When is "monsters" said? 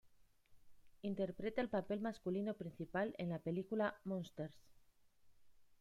4.03-4.57